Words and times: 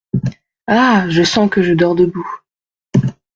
Ah! 0.65 1.05
je 1.09 1.21
sens 1.21 1.47
que 1.47 1.61
je 1.61 1.73
dors 1.73 1.93
debout! 1.93 2.41